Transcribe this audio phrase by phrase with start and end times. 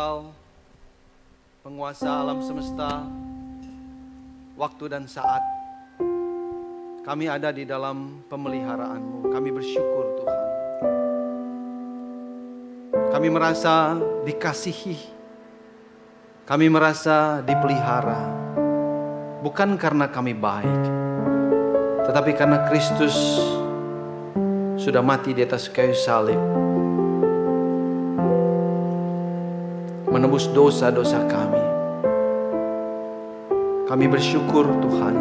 [0.00, 0.32] Engkau,
[1.60, 3.04] penguasa alam semesta,
[4.56, 5.44] waktu dan saat.
[7.04, 9.28] Kami ada di dalam pemeliharaanmu.
[9.28, 10.40] Kami bersyukur Tuhan.
[13.12, 14.96] Kami merasa dikasihi.
[16.48, 18.24] Kami merasa dipelihara.
[19.44, 20.82] Bukan karena kami baik.
[22.08, 23.36] Tetapi karena Kristus
[24.80, 26.69] sudah mati di atas kayu salib
[30.20, 31.64] menebus dosa-dosa kami.
[33.88, 35.16] Kami bersyukur Tuhan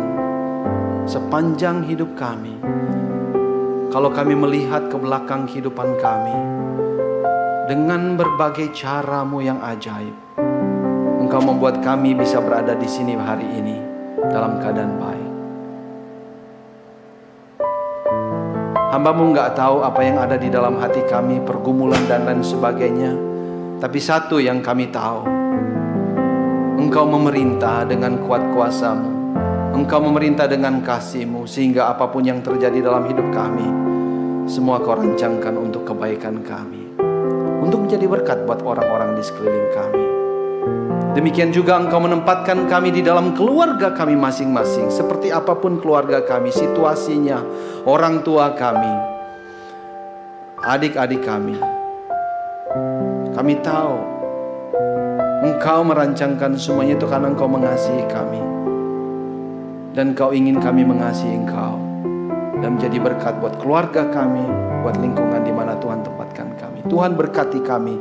[1.07, 2.59] sepanjang hidup kami.
[3.95, 6.35] Kalau kami melihat ke belakang kehidupan kami
[7.71, 10.11] dengan berbagai caramu yang ajaib,
[11.23, 13.79] Engkau membuat kami bisa berada di sini hari ini
[14.27, 15.31] dalam keadaan baik.
[18.91, 23.28] Hambamu nggak tahu apa yang ada di dalam hati kami, pergumulan dan lain sebagainya.
[23.79, 25.23] Tapi satu yang kami tahu,
[26.79, 29.31] Engkau memerintah dengan kuat kuasamu.
[29.71, 33.67] Engkau memerintah dengan kasihmu sehingga apa pun yang terjadi dalam hidup kami,
[34.51, 36.91] semua kau rancangkan untuk kebaikan kami.
[37.63, 40.03] Untuk menjadi berkat buat orang-orang di sekeliling kami.
[41.15, 44.91] Demikian juga engkau menempatkan kami di dalam keluarga kami masing-masing.
[44.91, 47.39] Seperti apa pun keluarga kami, situasinya,
[47.87, 48.93] orang tua kami,
[50.67, 51.78] adik-adik kami,
[53.39, 53.95] kami tahu
[55.39, 58.43] Engkau merancangkan semuanya itu karena Engkau mengasihi kami.
[59.95, 61.79] Dan Engkau ingin kami mengasihi Engkau.
[62.59, 64.43] Dan menjadi berkat buat keluarga kami,
[64.83, 66.83] buat lingkungan di mana Tuhan tempatkan kami.
[66.91, 67.95] Tuhan berkati kami.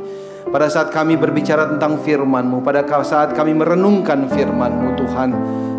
[0.51, 5.29] Pada saat kami berbicara tentang firman-Mu, pada saat kami merenungkan firman-Mu Tuhan,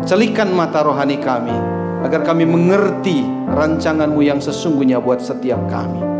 [0.09, 1.53] celikan mata rohani kami,
[2.01, 3.21] agar kami mengerti
[3.53, 6.10] rancangan-Mu yang sesungguhnya buat setiap kami.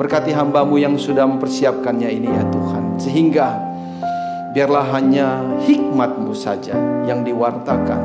[0.00, 2.96] Berkati hambamu yang sudah mempersiapkannya ini ya Tuhan.
[2.96, 3.52] Sehingga
[4.56, 6.72] biarlah hanya hikmatmu saja
[7.04, 8.00] yang diwartakan.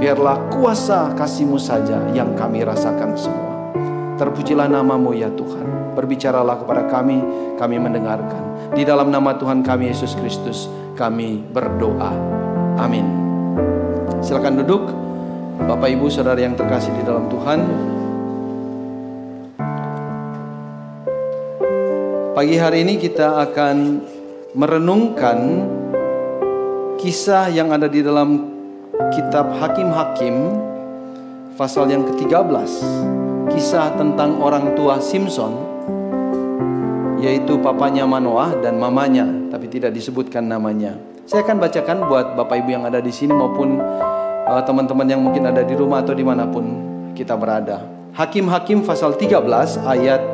[0.00, 3.76] Biarlah kuasa kasihmu saja yang kami rasakan semua.
[4.16, 5.92] Terpujilah namamu ya Tuhan.
[5.92, 7.20] Berbicaralah kepada kami,
[7.60, 8.72] kami mendengarkan.
[8.72, 10.64] Di dalam nama Tuhan kami Yesus Kristus,
[10.96, 12.16] kami berdoa.
[12.80, 13.04] Amin.
[14.24, 14.88] Silakan duduk.
[15.60, 17.60] Bapak Ibu Saudara yang terkasih di dalam Tuhan,
[22.32, 24.00] Pagi hari ini kita akan
[24.56, 25.68] merenungkan
[26.96, 28.48] kisah yang ada di dalam
[29.12, 30.32] kitab Hakim-Hakim
[31.60, 32.56] pasal yang ke-13.
[33.52, 35.60] Kisah tentang orang tua Simpson
[37.20, 40.96] yaitu papanya Manoah dan mamanya tapi tidak disebutkan namanya.
[41.28, 43.76] Saya akan bacakan buat Bapak Ibu yang ada di sini maupun
[44.48, 46.64] uh, teman-teman yang mungkin ada di rumah atau di mana pun
[47.12, 47.84] kita berada.
[48.16, 49.36] Hakim-Hakim pasal 13
[49.84, 50.24] ayat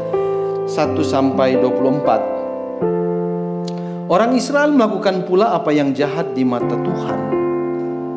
[0.69, 4.13] 1 sampai 24.
[4.13, 7.21] Orang Israel melakukan pula apa yang jahat di mata Tuhan.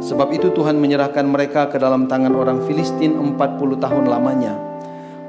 [0.04, 3.40] Sebab itu Tuhan menyerahkan mereka ke dalam tangan orang Filistin 40
[3.80, 4.60] tahun lamanya.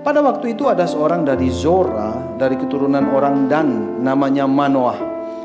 [0.03, 4.99] Pada waktu itu ada seorang dari Zora dari keturunan orang Dan namanya Manoah.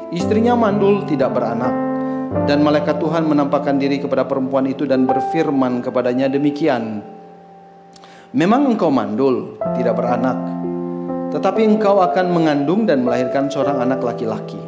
[0.09, 1.77] Istrinya mandul tidak beranak.
[2.49, 7.05] Dan malaikat Tuhan menampakkan diri kepada perempuan itu dan berfirman kepadanya demikian.
[8.33, 10.57] Memang engkau mandul, tidak beranak
[11.31, 14.59] tetapi engkau akan mengandung dan melahirkan seorang anak laki-laki.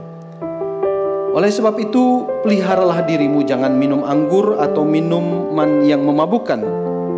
[1.30, 6.60] Oleh sebab itu, peliharalah dirimu, jangan minum anggur atau minuman yang memabukkan,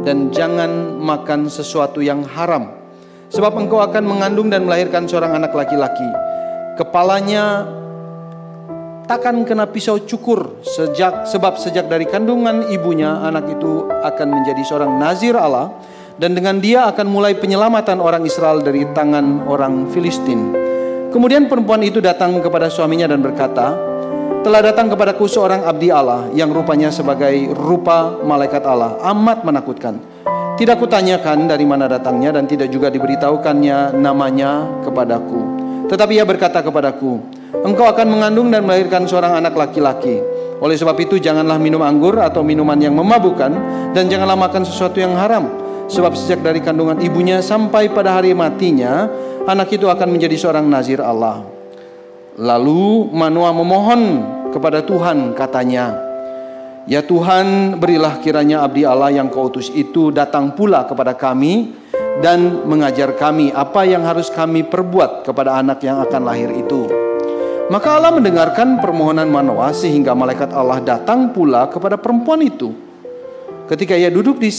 [0.04, 2.76] dan jangan makan sesuatu yang haram,
[3.32, 6.06] sebab engkau akan mengandung dan melahirkan seorang anak laki-laki.
[6.76, 7.64] Kepalanya
[9.08, 14.92] takkan kena pisau cukur sejak sebab sejak dari kandungan ibunya anak itu akan menjadi seorang
[14.96, 15.68] nazir Allah
[16.22, 20.54] dan dengan dia akan mulai penyelamatan orang Israel dari tangan orang Filistin.
[21.10, 23.74] Kemudian perempuan itu datang kepada suaminya dan berkata,
[24.46, 29.98] telah datang kepadaku seorang abdi Allah yang rupanya sebagai rupa malaikat Allah, amat menakutkan.
[30.62, 35.42] Tidak kutanyakan dari mana datangnya dan tidak juga diberitahukannya namanya kepadaku.
[35.90, 37.18] Tetapi ia berkata kepadaku,
[37.66, 40.22] engkau akan mengandung dan melahirkan seorang anak laki-laki.
[40.62, 43.52] Oleh sebab itu janganlah minum anggur atau minuman yang memabukkan
[43.98, 49.12] dan janganlah makan sesuatu yang haram Sebab sejak dari kandungan ibunya sampai pada hari matinya,
[49.44, 51.44] anak itu akan menjadi seorang nazir Allah.
[52.40, 54.02] Lalu Manoah memohon
[54.56, 55.92] kepada Tuhan katanya,
[56.90, 61.76] Ya Tuhan berilah kiranya abdi Allah yang kau utus itu datang pula kepada kami
[62.24, 66.88] dan mengajar kami apa yang harus kami perbuat kepada anak yang akan lahir itu.
[67.70, 72.74] Maka Allah mendengarkan permohonan Manoah sehingga malaikat Allah datang pula kepada perempuan itu.
[73.70, 74.52] Ketika ia duduk di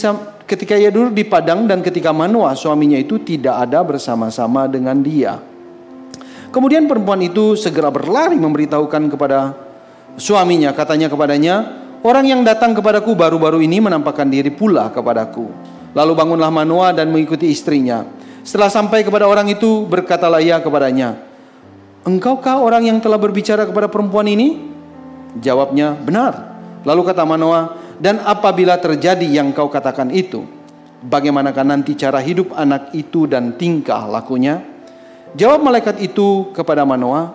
[0.43, 5.39] ketika ia duduk di padang dan ketika Manoah suaminya itu tidak ada bersama-sama dengan dia.
[6.53, 9.57] Kemudian perempuan itu segera berlari memberitahukan kepada
[10.21, 11.55] suaminya, katanya kepadanya,
[12.05, 15.49] orang yang datang kepadaku baru-baru ini menampakkan diri pula kepadaku.
[15.97, 18.05] Lalu bangunlah Manoa dan mengikuti istrinya.
[18.45, 21.33] Setelah sampai kepada orang itu, berkatalah ia kepadanya,
[22.03, 24.59] Engkaukah orang yang telah berbicara kepada perempuan ini?
[25.39, 26.51] Jawabnya, benar.
[26.83, 30.43] Lalu kata Manoa, dan apabila terjadi yang kau katakan itu,
[31.07, 34.59] bagaimanakah nanti cara hidup anak itu dan tingkah lakunya?
[35.39, 37.31] Jawab malaikat itu kepada Manoah,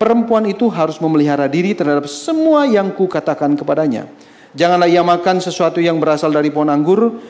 [0.00, 4.08] perempuan itu harus memelihara diri terhadap semua yang kukatakan kepadanya.
[4.56, 7.20] Janganlah ia makan sesuatu yang berasal dari pohon anggur,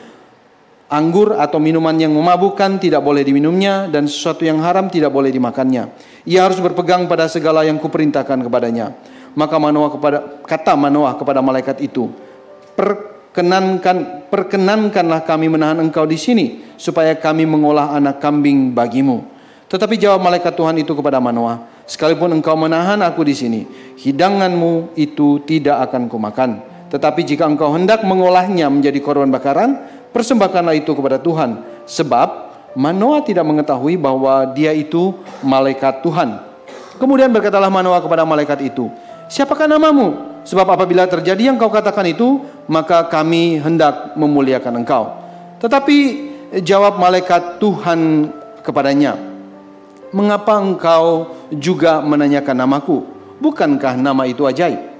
[0.87, 5.91] anggur atau minuman yang memabukkan tidak boleh diminumnya dan sesuatu yang haram tidak boleh dimakannya.
[6.23, 8.95] Ia harus berpegang pada segala yang kuperintahkan kepadanya.
[9.35, 10.17] Maka Manoah kepada
[10.47, 12.30] kata Manoah kepada malaikat itu,
[12.75, 16.45] perkenankan perkenankanlah kami menahan engkau di sini
[16.79, 19.27] supaya kami mengolah anak kambing bagimu.
[19.71, 23.61] Tetapi jawab malaikat Tuhan itu kepada Manoah, sekalipun engkau menahan aku di sini,
[23.95, 26.59] hidanganmu itu tidak akan kumakan.
[26.91, 29.79] Tetapi jika engkau hendak mengolahnya menjadi korban bakaran,
[30.11, 31.63] persembahkanlah itu kepada Tuhan.
[31.87, 36.43] Sebab Manoah tidak mengetahui bahwa dia itu malaikat Tuhan.
[36.99, 38.91] Kemudian berkatalah Manoah kepada malaikat itu,
[39.31, 40.43] Siapakah namamu?
[40.43, 45.11] Sebab apabila terjadi yang kau katakan itu, maka kami hendak memuliakan engkau.
[45.59, 45.97] Tetapi
[46.63, 48.31] jawab malaikat Tuhan
[48.63, 49.31] kepadanya,
[50.11, 53.07] Mengapa engkau juga menanyakan namaku?
[53.39, 54.91] Bukankah nama itu ajaib?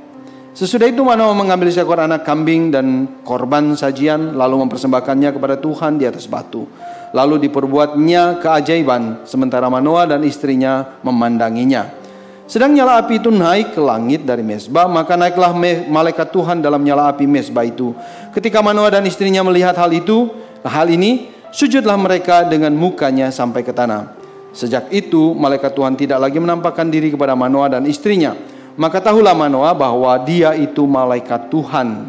[0.55, 6.07] Sesudah itu Manoah mengambil seekor anak kambing dan korban sajian lalu mempersembahkannya kepada Tuhan di
[6.07, 6.63] atas batu.
[7.11, 12.00] Lalu diperbuatnya keajaiban sementara Manoah dan istrinya memandanginya.
[12.51, 15.55] Sedang nyala api itu naik ke langit dari mesbah, maka naiklah
[15.87, 17.95] malaikat Tuhan dalam nyala api mesbah itu.
[18.35, 20.27] Ketika Manoah dan istrinya melihat hal itu,
[20.59, 24.19] hal ini, sujudlah mereka dengan mukanya sampai ke tanah.
[24.51, 28.35] Sejak itu malaikat Tuhan tidak lagi menampakkan diri kepada Manoah dan istrinya.
[28.75, 32.03] Maka tahulah Manoah bahwa dia itu malaikat Tuhan.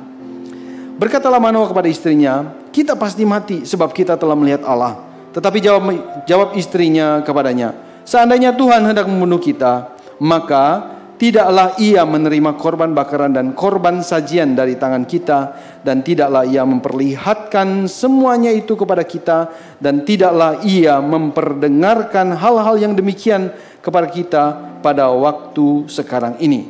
[0.99, 5.07] Berkatalah Manoah kepada istrinya, kita pasti mati sebab kita telah melihat Allah.
[5.39, 5.83] Tetapi jawab,
[6.27, 13.55] jawab istrinya kepadanya, seandainya Tuhan hendak membunuh kita, maka tidaklah ia menerima korban bakaran dan
[13.55, 15.55] korban sajian dari tangan kita
[15.87, 19.47] dan tidaklah ia memperlihatkan semuanya itu kepada kita
[19.79, 24.45] dan tidaklah ia memperdengarkan hal-hal yang demikian kepada kita
[24.83, 26.67] pada waktu sekarang ini.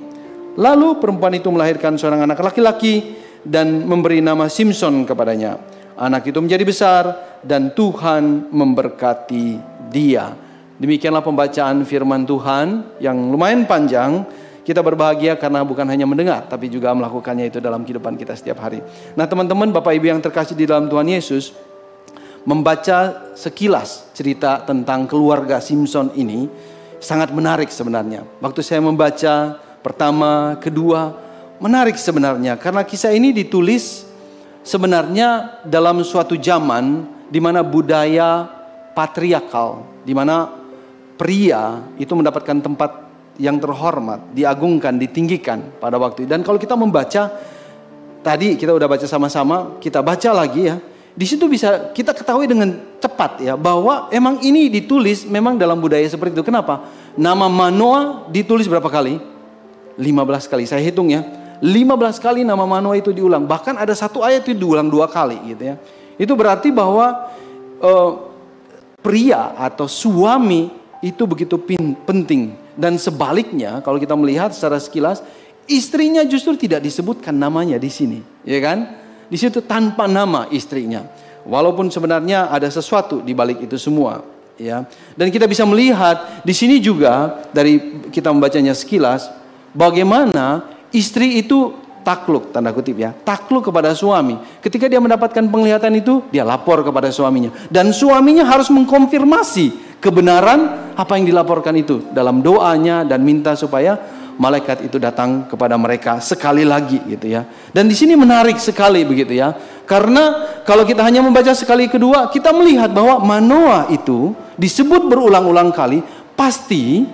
[0.60, 5.56] Lalu perempuan itu melahirkan seorang anak laki-laki dan memberi nama Simpson kepadanya.
[5.96, 7.02] Anak itu menjadi besar
[7.40, 9.46] dan Tuhan memberkati
[9.88, 10.51] dia.
[10.82, 14.26] Demikianlah pembacaan firman Tuhan yang lumayan panjang
[14.66, 18.82] kita berbahagia karena bukan hanya mendengar, tapi juga melakukannya itu dalam kehidupan kita setiap hari.
[19.14, 21.54] Nah teman-teman, Bapak Ibu yang terkasih di dalam Tuhan Yesus,
[22.42, 26.50] membaca sekilas cerita tentang keluarga Simpson ini
[26.98, 28.26] sangat menarik sebenarnya.
[28.42, 31.14] Waktu saya membaca pertama, kedua,
[31.62, 32.58] menarik sebenarnya.
[32.58, 34.06] Karena kisah ini ditulis
[34.66, 38.46] sebenarnya dalam suatu zaman di mana budaya
[38.94, 40.61] patriarkal, di mana
[41.16, 42.90] pria itu mendapatkan tempat
[43.40, 46.30] yang terhormat, diagungkan, ditinggikan pada waktu itu.
[46.30, 47.32] Dan kalau kita membaca
[48.20, 50.76] tadi kita udah baca sama-sama, kita baca lagi ya.
[51.12, 56.04] Di situ bisa kita ketahui dengan cepat ya bahwa emang ini ditulis memang dalam budaya
[56.08, 56.44] seperti itu.
[56.44, 56.88] Kenapa?
[57.12, 59.20] Nama Manoa ditulis berapa kali?
[60.00, 60.64] 15 kali.
[60.64, 61.20] Saya hitung ya.
[61.60, 63.44] 15 kali nama Manoa itu diulang.
[63.44, 65.76] Bahkan ada satu ayat itu diulang dua kali gitu ya.
[66.16, 67.28] Itu berarti bahwa
[67.84, 68.10] uh,
[69.04, 71.58] pria atau suami itu begitu
[72.06, 75.20] penting dan sebaliknya kalau kita melihat secara sekilas
[75.68, 78.78] istrinya justru tidak disebutkan namanya di sini, ya kan?
[79.28, 81.06] Di situ tanpa nama istrinya.
[81.42, 84.22] Walaupun sebenarnya ada sesuatu di balik itu semua,
[84.58, 84.86] ya.
[85.18, 89.26] Dan kita bisa melihat di sini juga dari kita membacanya sekilas
[89.74, 96.22] bagaimana istri itu takluk tanda kutip ya takluk kepada suami ketika dia mendapatkan penglihatan itu
[96.28, 103.06] dia lapor kepada suaminya dan suaminya harus mengkonfirmasi kebenaran apa yang dilaporkan itu dalam doanya
[103.06, 103.96] dan minta supaya
[104.40, 107.44] malaikat itu datang kepada mereka sekali lagi gitu ya.
[107.70, 109.52] Dan di sini menarik sekali begitu ya.
[109.84, 116.00] Karena kalau kita hanya membaca sekali kedua, kita melihat bahwa Manoa itu disebut berulang-ulang kali
[116.32, 117.04] pasti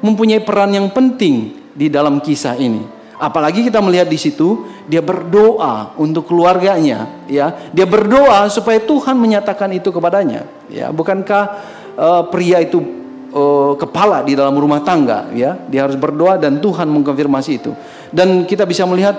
[0.00, 2.99] mempunyai peran yang penting di dalam kisah ini.
[3.20, 7.68] Apalagi kita melihat di situ dia berdoa untuk keluarganya, ya.
[7.70, 10.88] Dia berdoa supaya Tuhan menyatakan itu kepadanya, ya.
[10.88, 11.42] Bukankah
[12.00, 12.80] uh, pria itu
[13.32, 17.72] uh, kepala di dalam rumah tangga ya dia harus berdoa dan Tuhan mengkonfirmasi itu
[18.10, 19.16] dan kita bisa melihat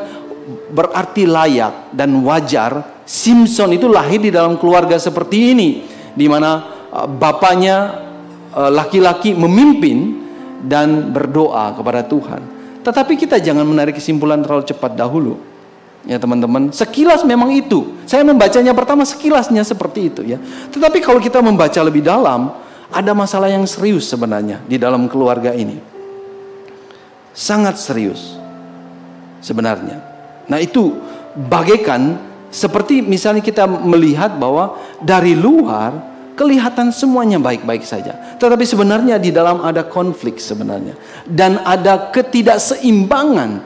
[0.74, 5.70] berarti layak dan wajar Simpson itu lahir di dalam keluarga seperti ini
[6.16, 6.52] di mana
[6.92, 8.10] uh, bapaknya
[8.52, 10.28] laki-laki memimpin
[10.68, 12.51] dan berdoa kepada Tuhan.
[12.82, 15.38] Tetapi kita jangan menarik kesimpulan terlalu cepat dahulu.
[16.02, 17.94] Ya teman-teman, sekilas memang itu.
[18.10, 20.42] Saya membacanya pertama sekilasnya seperti itu ya.
[20.74, 22.58] Tetapi kalau kita membaca lebih dalam,
[22.92, 25.78] ada masalah yang serius sebenarnya di dalam keluarga ini.
[27.32, 28.36] Sangat serius
[29.40, 30.04] sebenarnya.
[30.50, 31.00] Nah itu
[31.38, 32.20] bagaikan
[32.52, 36.11] seperti misalnya kita melihat bahwa dari luar
[36.42, 38.18] kelihatan semuanya baik-baik saja.
[38.42, 40.98] Tetapi sebenarnya di dalam ada konflik sebenarnya.
[41.30, 43.62] Dan ada ketidakseimbangan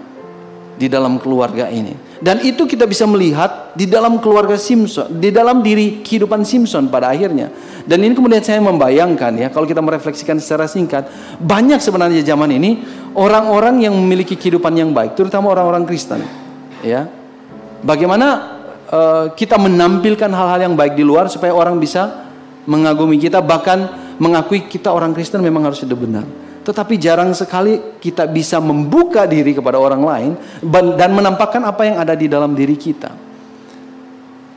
[0.75, 1.95] di dalam keluarga ini.
[2.19, 7.15] Dan itu kita bisa melihat di dalam keluarga Simpson, di dalam diri kehidupan Simpson pada
[7.15, 7.47] akhirnya.
[7.87, 11.07] Dan ini kemudian saya membayangkan ya, kalau kita merefleksikan secara singkat,
[11.39, 12.83] banyak sebenarnya zaman ini
[13.15, 16.23] orang-orang yang memiliki kehidupan yang baik, terutama orang-orang Kristen.
[16.83, 17.07] Ya,
[17.83, 18.27] bagaimana
[18.89, 22.24] uh, kita menampilkan hal-hal yang baik di luar supaya orang bisa
[22.65, 26.25] mengagumi kita, bahkan mengakui kita orang Kristen memang harus hidup benar.
[26.65, 30.31] Tetapi jarang sekali kita bisa membuka diri kepada orang lain
[30.97, 33.13] dan menampakkan apa yang ada di dalam diri kita.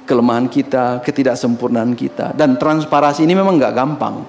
[0.09, 2.33] Kelemahan kita, ketidaksempurnaan kita.
[2.33, 4.25] Dan transparasi ini memang nggak gampang.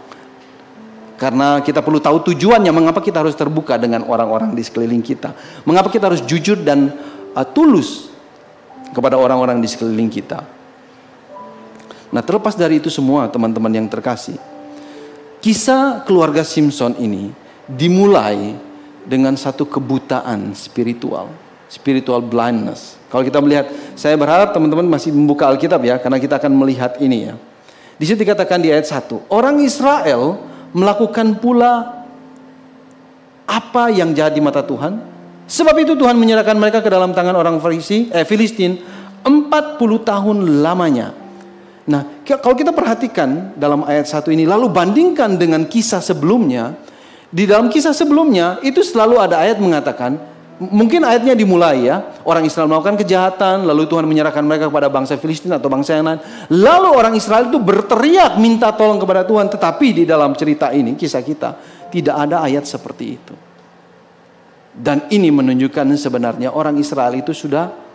[1.16, 5.32] Karena kita perlu tahu tujuannya mengapa kita harus terbuka dengan orang-orang di sekeliling kita.
[5.64, 6.92] Mengapa kita harus jujur dan
[7.32, 8.12] uh, tulus
[8.92, 10.59] kepada orang-orang di sekeliling kita.
[12.10, 14.38] Nah terlepas dari itu semua teman-teman yang terkasih.
[15.40, 17.32] Kisah keluarga Simpson ini
[17.70, 18.58] dimulai
[19.08, 21.32] dengan satu kebutaan spiritual,
[21.72, 23.00] spiritual blindness.
[23.08, 27.32] Kalau kita melihat, saya berharap teman-teman masih membuka Alkitab ya, karena kita akan melihat ini
[27.32, 27.34] ya.
[27.98, 30.44] Di situ dikatakan di ayat 1, orang Israel
[30.76, 32.06] melakukan pula
[33.50, 35.02] apa yang jahat di mata Tuhan.
[35.50, 38.78] Sebab itu Tuhan menyerahkan mereka ke dalam tangan orang Farisi, eh, Filistin
[39.26, 41.29] 40 tahun lamanya.
[41.90, 46.78] Nah, kalau kita perhatikan dalam ayat 1 ini, lalu bandingkan dengan kisah sebelumnya,
[47.34, 50.18] di dalam kisah sebelumnya itu selalu ada ayat mengatakan
[50.60, 55.54] mungkin ayatnya dimulai ya orang Israel melakukan kejahatan lalu Tuhan menyerahkan mereka kepada bangsa Filistin
[55.54, 56.22] atau bangsa yang lain.
[56.52, 61.24] Lalu orang Israel itu berteriak minta tolong kepada Tuhan tetapi di dalam cerita ini kisah
[61.24, 61.50] kita
[61.90, 63.34] tidak ada ayat seperti itu.
[64.74, 67.89] Dan ini menunjukkan sebenarnya orang Israel itu sudah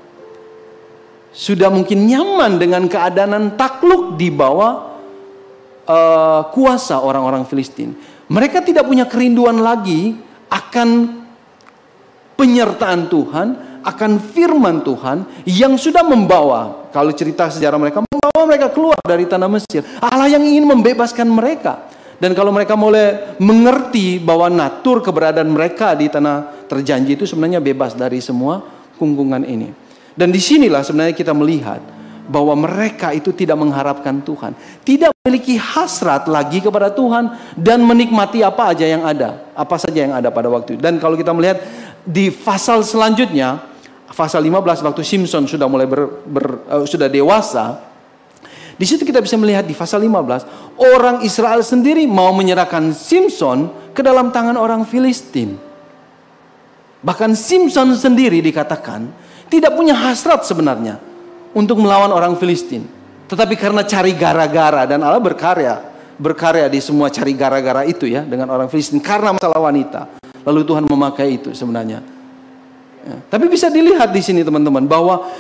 [1.35, 4.95] sudah mungkin nyaman dengan keadaan takluk di bawah
[5.85, 7.99] uh, kuasa orang-orang Filistin
[8.31, 10.17] mereka tidak punya kerinduan lagi
[10.49, 11.21] akan
[12.35, 13.49] penyertaan Tuhan,
[13.85, 19.49] akan firman Tuhan yang sudah membawa, kalau cerita sejarah mereka, membawa mereka keluar dari tanah
[19.51, 19.85] Mesir.
[20.01, 21.93] Allah yang ingin membebaskan mereka.
[22.15, 27.93] Dan kalau mereka mulai mengerti bahwa natur keberadaan mereka di tanah terjanji itu sebenarnya bebas
[27.93, 28.63] dari semua
[28.97, 29.84] kungkungan ini.
[30.15, 31.83] Dan di sinilah sebenarnya kita melihat
[32.25, 34.57] bahwa mereka itu tidak mengharapkan Tuhan,
[34.87, 40.15] tidak memiliki hasrat lagi kepada Tuhan dan menikmati apa aja yang ada, apa saja yang
[40.17, 40.81] ada pada waktu itu.
[40.81, 41.61] Dan kalau kita melihat
[42.07, 43.61] di pasal selanjutnya,
[44.15, 47.83] pasal 15 waktu Simpson sudah mulai ber, ber, uh, sudah dewasa,
[48.75, 54.01] di situ kita bisa melihat di pasal 15 orang Israel sendiri mau menyerahkan Simpson ke
[54.03, 55.61] dalam tangan orang Filistin.
[57.05, 59.24] Bahkan Simpson sendiri dikatakan
[59.59, 60.99] tidak punya hasrat sebenarnya
[61.55, 62.83] untuk melawan orang Filistin.
[63.31, 65.81] Tetapi karena cari gara-gara dan Allah berkarya,
[66.19, 70.19] berkarya di semua cari gara-gara itu ya dengan orang Filistin karena masalah wanita.
[70.45, 72.05] Lalu Tuhan memakai itu sebenarnya.
[73.05, 73.17] Ya.
[73.31, 75.31] Tapi bisa dilihat di sini teman-teman bahwa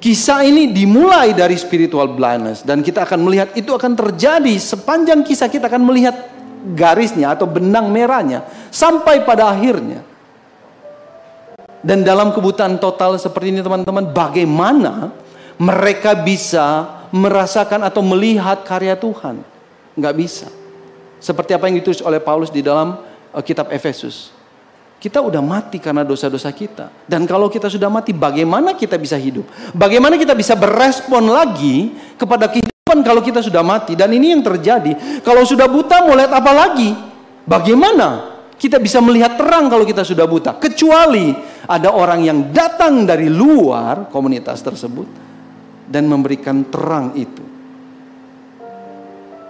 [0.00, 5.48] kisah ini dimulai dari spiritual blindness dan kita akan melihat itu akan terjadi sepanjang kisah
[5.48, 6.16] kita akan melihat
[6.76, 10.09] garisnya atau benang merahnya sampai pada akhirnya.
[11.80, 15.16] Dan dalam kebutaan total seperti ini teman-teman, bagaimana
[15.56, 19.40] mereka bisa merasakan atau melihat karya Tuhan.
[19.96, 20.48] Nggak bisa.
[21.20, 22.96] Seperti apa yang ditulis oleh Paulus di dalam
[23.32, 24.32] uh, kitab Efesus.
[25.00, 26.92] Kita udah mati karena dosa-dosa kita.
[27.08, 29.48] Dan kalau kita sudah mati, bagaimana kita bisa hidup?
[29.72, 33.96] Bagaimana kita bisa berespon lagi kepada kehidupan kalau kita sudah mati?
[33.96, 35.24] Dan ini yang terjadi.
[35.24, 36.92] Kalau sudah buta, mau lihat apa lagi?
[37.48, 38.29] Bagaimana
[38.60, 40.60] kita bisa melihat terang kalau kita sudah buta?
[40.60, 41.32] Kecuali
[41.64, 45.08] ada orang yang datang dari luar komunitas tersebut
[45.88, 47.40] dan memberikan terang itu.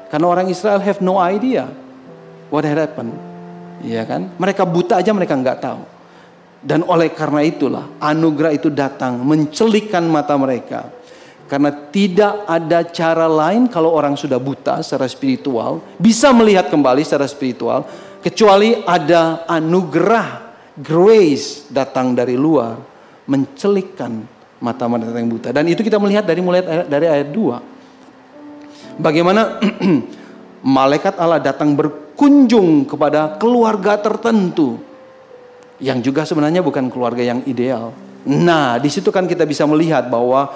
[0.07, 1.67] Karena orang Israel have no idea
[2.55, 3.11] what had happened.
[3.83, 4.31] Ya kan?
[4.39, 5.83] Mereka buta aja mereka nggak tahu.
[6.63, 10.87] Dan oleh karena itulah anugerah itu datang mencelikkan mata mereka.
[11.51, 17.27] Karena tidak ada cara lain kalau orang sudah buta secara spiritual bisa melihat kembali secara
[17.27, 17.91] spiritual
[18.21, 22.77] kecuali ada anugerah grace datang dari luar
[23.29, 24.25] mencelikkan
[24.61, 25.53] mata-mata yang buta.
[25.53, 29.01] Dan itu kita melihat dari mulai dari ayat 2.
[29.01, 29.61] Bagaimana
[30.79, 34.77] malaikat Allah datang ber, berkunjung kepada keluarga tertentu
[35.81, 37.97] yang juga sebenarnya bukan keluarga yang ideal.
[38.29, 40.53] Nah, di situ kan kita bisa melihat bahwa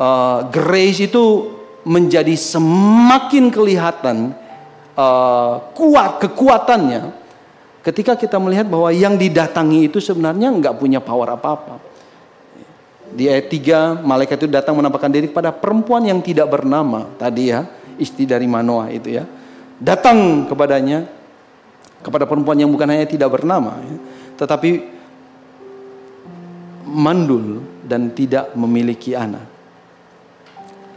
[0.00, 1.52] uh, grace itu
[1.84, 4.32] menjadi semakin kelihatan
[4.96, 7.12] uh, kuat kekuatannya
[7.82, 11.82] ketika kita melihat bahwa yang didatangi itu sebenarnya nggak punya power apa-apa.
[13.12, 17.12] Di ayat 3, malaikat itu datang menampakkan diri kepada perempuan yang tidak bernama.
[17.20, 17.68] Tadi ya,
[18.00, 19.28] istri dari Manoah itu ya.
[19.76, 21.04] Datang kepadanya,
[22.00, 23.76] kepada perempuan yang bukan hanya tidak bernama.
[23.84, 23.96] Ya,
[24.40, 24.70] tetapi
[26.88, 29.44] mandul dan tidak memiliki anak.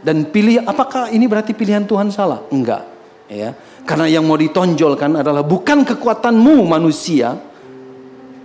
[0.00, 2.46] Dan pilih, apakah ini berarti pilihan Tuhan salah?
[2.48, 2.95] Enggak.
[3.26, 7.34] Ya, karena yang mau ditonjolkan adalah bukan kekuatanmu manusia,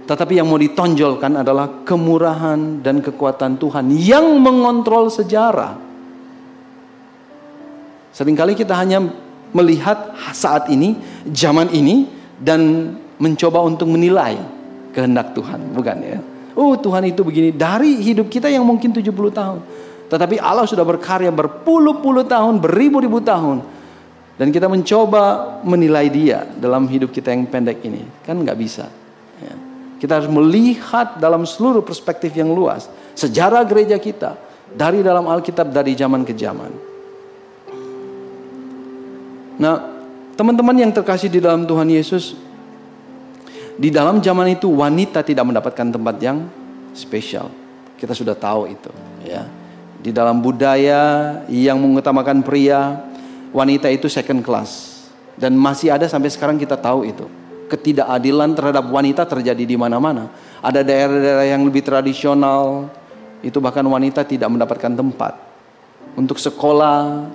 [0.09, 5.77] tetapi yang mau ditonjolkan adalah kemurahan dan kekuatan Tuhan yang mengontrol sejarah.
[8.09, 9.05] Seringkali kita hanya
[9.53, 10.97] melihat saat ini,
[11.29, 12.09] zaman ini,
[12.41, 14.35] dan mencoba untuk menilai
[14.97, 16.19] kehendak Tuhan, bukan ya?
[16.57, 19.59] Oh Tuhan itu begini dari hidup kita yang mungkin 70 tahun.
[20.11, 23.63] Tetapi Allah sudah berkarya berpuluh-puluh tahun, beribu-ribu tahun.
[24.39, 28.03] Dan kita mencoba menilai dia dalam hidup kita yang pendek ini.
[28.25, 28.89] Kan nggak bisa.
[29.41, 29.55] Ya.
[30.01, 32.89] Kita harus melihat dalam seluruh perspektif yang luas.
[33.13, 34.33] Sejarah gereja kita.
[34.71, 36.71] Dari dalam Alkitab, dari zaman ke zaman.
[39.61, 39.75] Nah,
[40.33, 42.33] teman-teman yang terkasih di dalam Tuhan Yesus.
[43.77, 46.49] Di dalam zaman itu wanita tidak mendapatkan tempat yang
[46.97, 47.51] spesial.
[47.99, 48.89] Kita sudah tahu itu.
[49.21, 49.45] ya
[50.01, 53.10] Di dalam budaya yang mengutamakan pria,
[53.51, 55.03] wanita itu second class.
[55.35, 57.25] Dan masih ada sampai sekarang kita tahu itu
[57.71, 60.27] ketidakadilan terhadap wanita terjadi di mana-mana.
[60.59, 62.91] Ada daerah-daerah yang lebih tradisional,
[63.39, 65.39] itu bahkan wanita tidak mendapatkan tempat.
[66.19, 67.31] Untuk sekolah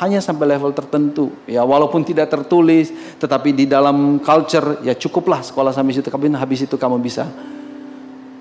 [0.00, 1.36] hanya sampai level tertentu.
[1.44, 2.88] Ya walaupun tidak tertulis,
[3.20, 6.08] tetapi di dalam culture ya cukuplah sekolah sampai situ.
[6.08, 7.28] Tapi habis itu kamu bisa.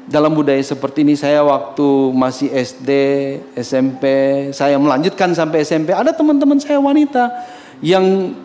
[0.06, 2.90] Dalam budaya seperti ini saya waktu masih SD,
[3.58, 4.04] SMP,
[4.54, 5.98] saya melanjutkan sampai SMP.
[5.98, 7.34] Ada teman-teman saya wanita
[7.82, 8.38] yang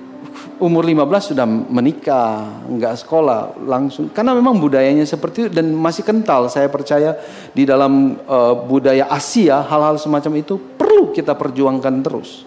[0.56, 4.08] umur 15 sudah menikah, enggak sekolah langsung.
[4.12, 6.48] Karena memang budayanya seperti itu dan masih kental.
[6.48, 7.16] Saya percaya
[7.52, 12.44] di dalam uh, budaya Asia hal-hal semacam itu perlu kita perjuangkan terus.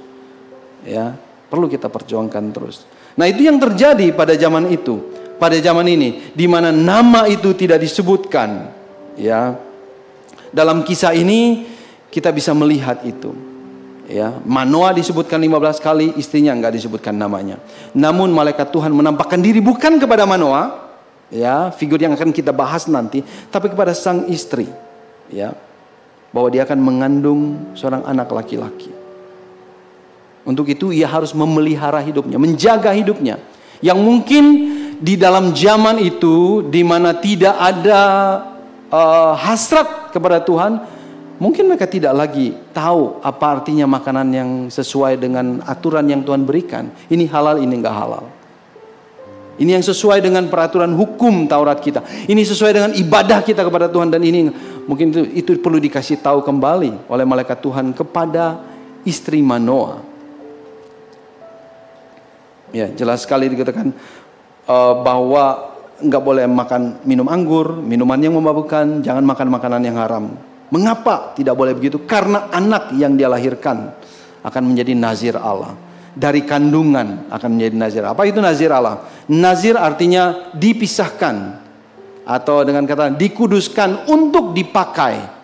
[0.83, 1.13] Ya,
[1.53, 2.85] perlu kita perjuangkan terus.
[3.13, 4.99] Nah, itu yang terjadi pada zaman itu,
[5.37, 8.73] pada zaman ini di mana nama itu tidak disebutkan,
[9.17, 9.57] ya.
[10.53, 11.65] Dalam kisah ini
[12.13, 13.33] kita bisa melihat itu.
[14.03, 17.57] Ya, Manoa disebutkan 15 kali, istrinya enggak disebutkan namanya.
[17.95, 20.91] Namun malaikat Tuhan menampakkan diri bukan kepada Manoa,
[21.31, 24.67] ya, figur yang akan kita bahas nanti, tapi kepada sang istri,
[25.31, 25.55] ya.
[26.35, 28.91] Bahwa dia akan mengandung seorang anak laki-laki.
[30.43, 33.39] Untuk itu ia harus memelihara hidupnya, menjaga hidupnya.
[33.79, 34.43] Yang mungkin
[34.99, 38.01] di dalam zaman itu di mana tidak ada
[38.93, 41.01] uh, hasrat kepada Tuhan,
[41.41, 46.87] Mungkin mereka tidak lagi tahu apa artinya makanan yang sesuai dengan aturan yang Tuhan berikan.
[47.09, 48.23] Ini halal, ini enggak halal.
[49.57, 51.99] Ini yang sesuai dengan peraturan hukum Taurat kita.
[52.29, 54.49] Ini sesuai dengan ibadah kita kepada Tuhan dan ini
[54.85, 58.63] mungkin itu, itu perlu dikasih tahu kembali oleh malaikat Tuhan kepada
[59.03, 59.99] istri Manoa.
[62.71, 63.93] Ya, jelas sekali dikatakan
[64.65, 65.72] uh, bahwa
[66.03, 70.35] enggak boleh makan minum anggur, minuman yang memabukkan, jangan makan makanan yang haram.
[70.69, 72.03] Mengapa tidak boleh begitu?
[72.03, 73.93] Karena anak yang dia lahirkan
[74.43, 75.73] akan menjadi nazir Allah.
[76.13, 78.03] Dari kandungan akan menjadi nazir.
[78.05, 79.01] Apa itu nazir Allah?
[79.31, 81.63] Nazir artinya dipisahkan
[82.23, 85.43] atau dengan kata dikuduskan untuk dipakai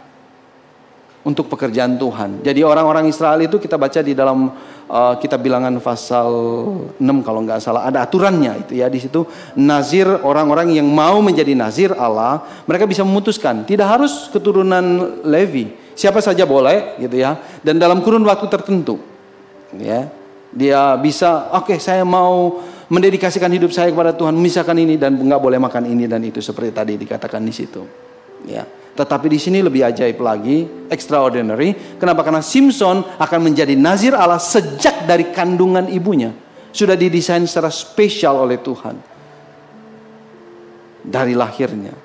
[1.25, 2.41] untuk pekerjaan Tuhan.
[2.41, 4.49] Jadi orang-orang Israel itu kita baca di dalam
[4.89, 6.28] uh, kitab bilangan pasal
[6.97, 7.86] 6 kalau nggak salah.
[7.86, 9.23] Ada aturannya itu ya di situ.
[9.56, 13.63] Nazir orang-orang yang mau menjadi nazir Allah mereka bisa memutuskan.
[13.63, 14.84] Tidak harus keturunan
[15.23, 15.93] Levi.
[15.93, 17.38] Siapa saja boleh gitu ya.
[17.62, 18.97] Dan dalam kurun waktu tertentu
[19.78, 20.10] ya.
[20.49, 22.58] Dia bisa oke okay, saya mau
[22.89, 24.34] mendedikasikan hidup saya kepada Tuhan.
[24.34, 26.41] Misalkan ini dan nggak boleh makan ini dan itu.
[26.41, 27.86] Seperti tadi dikatakan di situ
[28.47, 31.95] ya tetapi di sini lebih ajaib lagi, extraordinary.
[31.95, 32.19] Kenapa?
[32.19, 36.35] Karena Simpson akan menjadi nazir Allah sejak dari kandungan ibunya.
[36.75, 38.99] Sudah didesain secara spesial oleh Tuhan.
[40.99, 41.95] Dari lahirnya.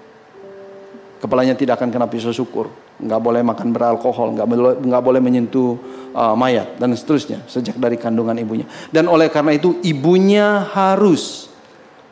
[1.19, 2.71] Kepalanya tidak akan kena pisau syukur.
[3.03, 5.75] Nggak boleh makan beralkohol, nggak boleh, nggak boleh menyentuh
[6.15, 8.71] uh, mayat dan seterusnya sejak dari kandungan ibunya.
[8.95, 11.51] Dan oleh karena itu ibunya harus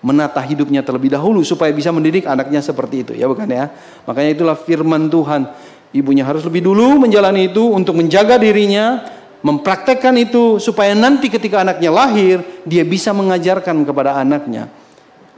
[0.03, 3.71] menata hidupnya terlebih dahulu supaya bisa mendidik anaknya seperti itu ya bukan ya
[4.03, 5.47] makanya itulah firman Tuhan
[5.95, 9.07] ibunya harus lebih dulu menjalani itu untuk menjaga dirinya
[9.47, 14.71] mempraktekkan itu supaya nanti ketika anaknya lahir dia bisa mengajarkan kepada anaknya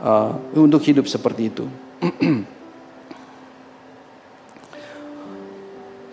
[0.00, 1.64] uh, untuk hidup seperti itu.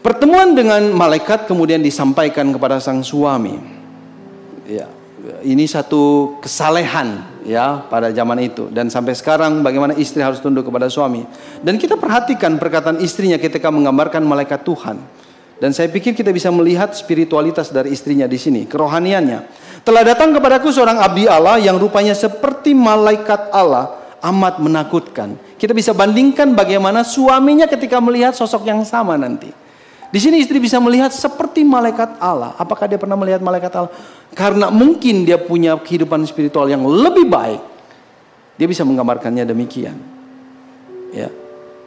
[0.01, 3.53] Pertemuan dengan malaikat kemudian disampaikan kepada sang suami.
[4.65, 4.89] Ya,
[5.45, 10.87] ini satu kesalehan ya pada zaman itu dan sampai sekarang bagaimana istri harus tunduk kepada
[10.87, 11.25] suami.
[11.61, 14.97] Dan kita perhatikan perkataan istrinya ketika menggambarkan malaikat Tuhan.
[15.61, 19.39] Dan saya pikir kita bisa melihat spiritualitas dari istrinya di sini, kerohaniannya.
[19.85, 25.37] Telah datang kepadaku seorang abdi Allah yang rupanya seperti malaikat Allah, amat menakutkan.
[25.61, 29.60] Kita bisa bandingkan bagaimana suaminya ketika melihat sosok yang sama nanti.
[30.11, 32.51] Di sini istri bisa melihat seperti malaikat Allah.
[32.59, 33.91] Apakah dia pernah melihat malaikat Allah?
[34.35, 37.63] Karena mungkin dia punya kehidupan spiritual yang lebih baik.
[38.59, 39.95] Dia bisa menggambarkannya demikian.
[41.15, 41.31] Ya.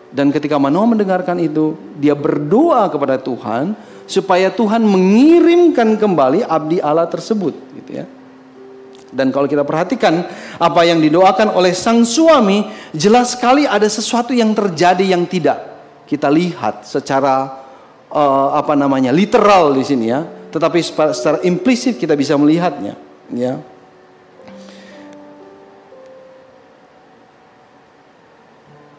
[0.08, 3.76] Dan ketika Manoah mendengarkan itu, dia berdoa kepada Tuhan
[4.08, 8.06] supaya Tuhan mengirimkan kembali abdi Allah tersebut, gitu ya.
[9.14, 10.26] Dan kalau kita perhatikan
[10.58, 16.28] apa yang didoakan oleh sang suami, jelas sekali ada sesuatu yang terjadi yang tidak kita
[16.28, 17.63] lihat secara
[18.14, 20.22] uh, apa namanya literal di sini ya,
[20.54, 22.94] tetapi secara, secara implisit kita bisa melihatnya,
[23.34, 23.58] ya.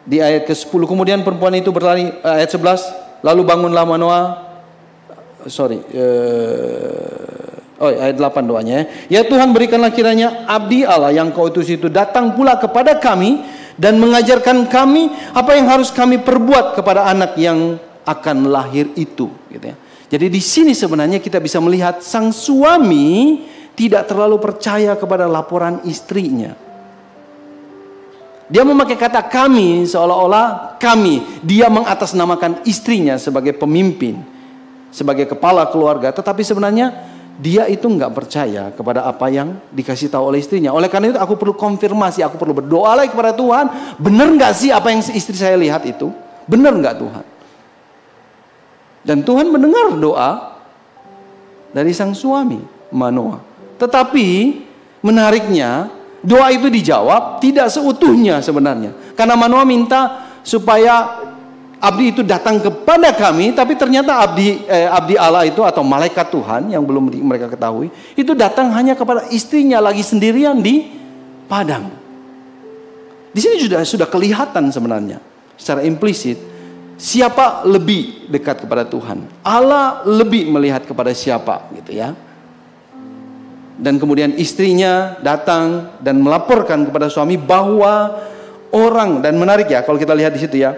[0.06, 4.24] Di ayat ke-10 kemudian perempuan itu berlari ayat 11 lalu bangunlah Manoah
[5.50, 9.18] sorry uh, oh ayat 8 doanya ya.
[9.18, 13.42] ya Tuhan berikanlah kiranya abdi Allah yang kau utus itu datang pula kepada kami
[13.76, 19.66] dan mengajarkan kami apa yang harus kami perbuat kepada anak yang akan lahir itu gitu
[19.66, 19.76] ya.
[20.06, 23.42] Jadi di sini sebenarnya kita bisa melihat sang suami
[23.74, 26.54] tidak terlalu percaya kepada laporan istrinya.
[28.46, 31.42] Dia memakai kata kami seolah-olah kami.
[31.42, 34.22] Dia mengatasnamakan istrinya sebagai pemimpin,
[34.94, 36.14] sebagai kepala keluarga.
[36.14, 36.94] Tetapi sebenarnya
[37.36, 40.70] dia itu nggak percaya kepada apa yang dikasih tahu oleh istrinya.
[40.70, 43.98] Oleh karena itu aku perlu konfirmasi, aku perlu berdoa lagi kepada Tuhan.
[43.98, 46.14] Benar nggak sih apa yang istri saya lihat itu?
[46.46, 47.35] Benar nggak Tuhan?
[49.06, 50.58] Dan Tuhan mendengar doa
[51.70, 52.58] dari sang suami
[52.90, 53.38] Manoah.
[53.78, 54.28] Tetapi
[54.98, 55.86] menariknya
[56.26, 59.14] doa itu dijawab tidak seutuhnya sebenarnya.
[59.14, 61.22] Karena Manoah minta supaya
[61.78, 66.74] abdi itu datang kepada kami, tapi ternyata abdi eh, abdi Allah itu atau malaikat Tuhan
[66.74, 70.82] yang belum mereka ketahui itu datang hanya kepada istrinya lagi sendirian di
[71.46, 71.94] padang.
[73.30, 75.22] Di sini sudah sudah kelihatan sebenarnya
[75.54, 76.55] secara implisit
[76.96, 79.28] siapa lebih dekat kepada Tuhan.
[79.44, 82.16] Allah lebih melihat kepada siapa gitu ya.
[83.76, 88.24] Dan kemudian istrinya datang dan melaporkan kepada suami bahwa
[88.72, 90.72] orang dan menarik ya kalau kita lihat di situ ya.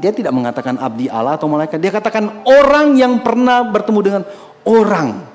[0.00, 4.22] Dia tidak mengatakan abdi Allah atau malaikat, dia katakan orang yang pernah bertemu dengan
[4.64, 5.28] orang.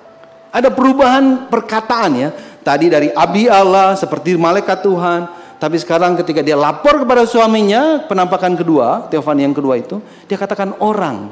[0.50, 2.30] Ada perubahan perkataan ya.
[2.66, 8.60] Tadi dari abdi Allah seperti malaikat Tuhan, tapi sekarang ketika dia lapor kepada suaminya, penampakan
[8.60, 11.32] kedua, teofani yang kedua itu, dia katakan orang.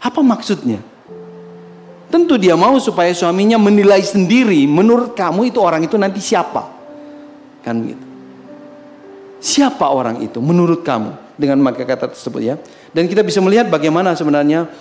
[0.00, 0.80] Apa maksudnya?
[2.08, 6.64] Tentu dia mau supaya suaminya menilai sendiri, menurut kamu itu orang itu nanti siapa?
[7.60, 8.04] Kan gitu.
[9.38, 12.56] Siapa orang itu menurut kamu dengan maka kata tersebut ya.
[12.96, 14.72] Dan kita bisa melihat bagaimana sebenarnya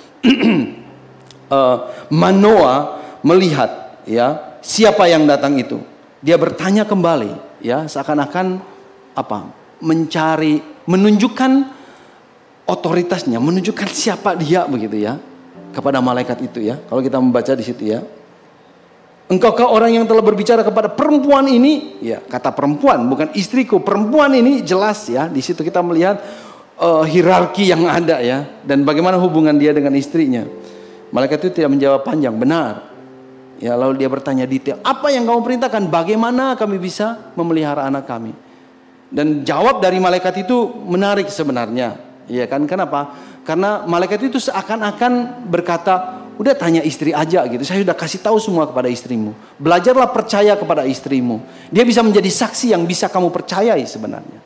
[1.51, 1.77] uh,
[2.23, 5.83] Manoa melihat ya siapa yang datang itu.
[6.23, 8.61] Dia bertanya kembali, ya seakan-akan
[9.17, 9.49] apa
[9.81, 11.51] mencari menunjukkan
[12.67, 15.17] otoritasnya menunjukkan siapa dia begitu ya
[15.73, 18.01] kepada malaikat itu ya kalau kita membaca di situ ya
[19.27, 21.99] Engkaukah orang yang telah berbicara kepada perempuan ini?
[21.99, 23.83] Ya, kata perempuan, bukan istriku.
[23.83, 25.27] Perempuan ini jelas ya.
[25.27, 26.23] Di situ kita melihat
[26.79, 30.47] uh, hierarki yang ada ya dan bagaimana hubungan dia dengan istrinya.
[31.11, 32.86] Malaikat itu tidak menjawab panjang, benar.
[33.57, 35.89] Ya, lalu dia bertanya detail, apa yang kamu perintahkan?
[35.89, 38.31] Bagaimana kami bisa memelihara anak kami?
[39.09, 41.97] Dan jawab dari malaikat itu menarik sebenarnya.
[42.29, 42.69] Ya kan?
[42.69, 43.17] Kenapa?
[43.41, 47.65] Karena malaikat itu seakan-akan berkata, udah tanya istri aja gitu.
[47.65, 49.33] Saya sudah kasih tahu semua kepada istrimu.
[49.57, 51.41] Belajarlah percaya kepada istrimu.
[51.73, 54.39] Dia bisa menjadi saksi yang bisa kamu percayai sebenarnya.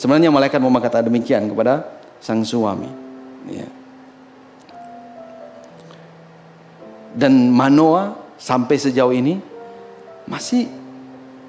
[0.00, 1.86] Sebenarnya malaikat mau kata demikian kepada
[2.24, 2.88] sang suami.
[3.52, 3.68] Ya.
[7.14, 9.38] Dan Manoa sampai sejauh ini
[10.26, 10.66] masih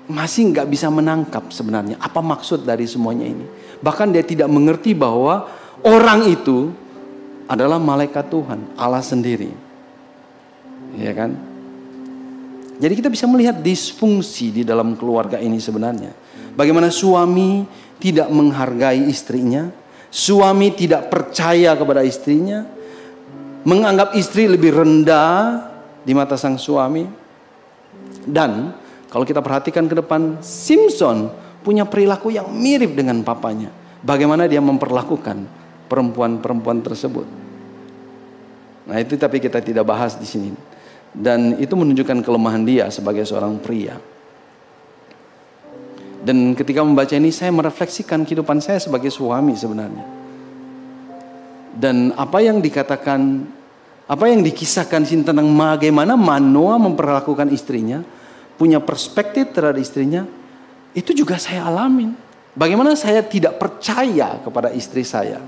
[0.06, 3.46] masih nggak bisa menangkap sebenarnya apa maksud dari semuanya ini.
[3.82, 5.50] Bahkan dia tidak mengerti bahwa
[5.82, 6.70] orang itu
[7.50, 9.50] adalah malaikat Tuhan, Allah sendiri.
[10.96, 11.36] Ya kan?
[12.76, 16.12] Jadi kita bisa melihat disfungsi di dalam keluarga ini sebenarnya.
[16.56, 17.64] Bagaimana suami
[18.00, 19.72] tidak menghargai istrinya,
[20.12, 22.68] suami tidak percaya kepada istrinya,
[23.66, 25.68] menganggap istri lebih rendah
[26.06, 27.04] di mata sang suami.
[28.26, 28.72] Dan
[29.10, 31.34] kalau kita perhatikan ke depan, Simpson
[31.66, 33.74] punya perilaku yang mirip dengan papanya.
[34.06, 35.50] Bagaimana dia memperlakukan
[35.90, 37.26] perempuan-perempuan tersebut.
[38.86, 40.54] Nah itu tapi kita tidak bahas di sini.
[41.10, 43.98] Dan itu menunjukkan kelemahan dia sebagai seorang pria.
[46.26, 50.25] Dan ketika membaca ini saya merefleksikan kehidupan saya sebagai suami sebenarnya.
[51.76, 53.44] Dan apa yang dikatakan
[54.06, 58.06] apa yang dikisahkan sini tentang bagaimana Manoa memperlakukan istrinya,
[58.56, 60.24] punya perspektif terhadap istrinya,
[60.96, 62.16] itu juga saya alamin.
[62.56, 65.44] Bagaimana saya tidak percaya kepada istri saya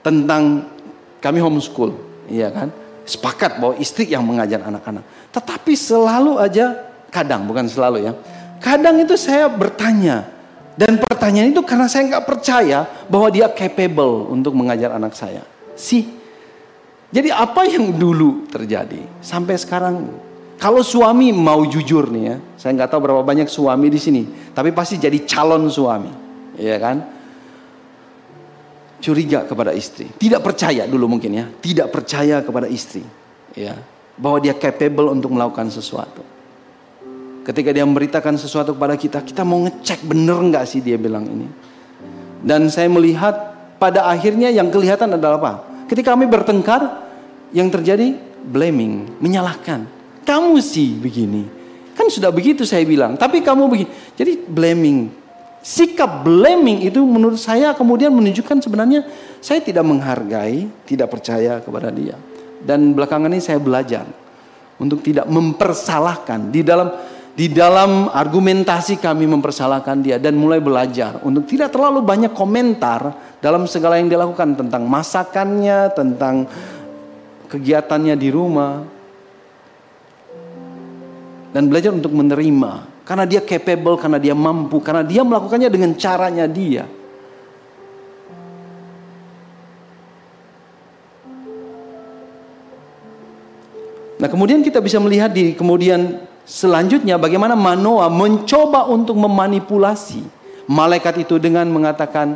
[0.00, 0.64] tentang
[1.20, 1.92] kami homeschool,
[2.32, 2.72] iya kan?
[3.04, 5.04] Sepakat bahwa istri yang mengajar anak-anak.
[5.36, 6.72] Tetapi selalu aja,
[7.12, 8.12] kadang bukan selalu ya,
[8.64, 10.39] kadang itu saya bertanya
[10.80, 15.44] dan pertanyaan itu karena saya nggak percaya bahwa dia capable untuk mengajar anak saya.
[15.76, 16.08] Sih
[17.10, 20.08] jadi apa yang dulu terjadi sampai sekarang
[20.60, 24.70] kalau suami mau jujur nih ya, saya nggak tahu berapa banyak suami di sini, tapi
[24.70, 26.12] pasti jadi calon suami,
[26.60, 27.00] ya kan?
[29.00, 33.00] Curiga kepada istri, tidak percaya dulu mungkin ya, tidak percaya kepada istri,
[33.56, 33.72] ya,
[34.20, 36.20] bahwa dia capable untuk melakukan sesuatu.
[37.40, 41.48] Ketika dia memberitakan sesuatu kepada kita, kita mau ngecek bener nggak sih dia bilang ini.
[42.40, 43.32] Dan saya melihat
[43.80, 45.52] pada akhirnya yang kelihatan adalah apa?
[45.88, 47.10] Ketika kami bertengkar,
[47.50, 48.14] yang terjadi
[48.46, 49.86] blaming, menyalahkan.
[50.22, 51.46] Kamu sih begini.
[51.98, 53.90] Kan sudah begitu saya bilang, tapi kamu begini.
[54.14, 54.98] Jadi blaming.
[55.60, 59.04] Sikap blaming itu menurut saya kemudian menunjukkan sebenarnya
[59.44, 62.16] saya tidak menghargai, tidak percaya kepada dia.
[62.64, 64.08] Dan belakangan ini saya belajar
[64.80, 66.88] untuk tidak mempersalahkan di dalam
[67.30, 73.64] di dalam argumentasi kami mempersalahkan dia dan mulai belajar untuk tidak terlalu banyak komentar dalam
[73.70, 76.44] segala yang dilakukan tentang masakannya, tentang
[77.46, 78.82] kegiatannya di rumah
[81.50, 86.46] dan belajar untuk menerima karena dia capable, karena dia mampu, karena dia melakukannya dengan caranya
[86.46, 86.86] dia.
[94.20, 100.26] Nah, kemudian kita bisa melihat di kemudian Selanjutnya bagaimana Manoa mencoba untuk memanipulasi
[100.66, 102.34] malaikat itu dengan mengatakan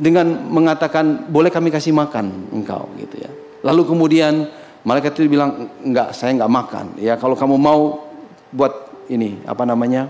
[0.00, 3.28] dengan mengatakan boleh kami kasih makan engkau gitu ya.
[3.68, 4.48] Lalu kemudian
[4.80, 8.08] malaikat itu bilang enggak saya enggak makan ya kalau kamu mau
[8.48, 10.08] buat ini apa namanya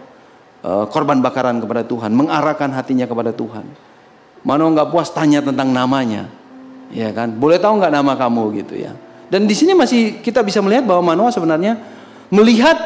[0.62, 3.66] uh, korban bakaran kepada Tuhan mengarahkan hatinya kepada Tuhan.
[4.46, 6.30] Manoa enggak puas tanya tentang namanya
[6.94, 8.94] ya kan boleh tahu enggak nama kamu gitu ya.
[9.26, 11.98] Dan di sini masih kita bisa melihat bahwa Manoa sebenarnya
[12.30, 12.78] melihat